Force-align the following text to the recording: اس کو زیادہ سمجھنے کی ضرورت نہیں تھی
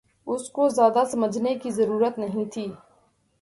اس 0.27 0.49
کو 0.49 0.67
زیادہ 0.69 1.03
سمجھنے 1.11 1.53
کی 1.55 1.71
ضرورت 1.71 2.17
نہیں 2.19 2.45
تھی 2.53 2.67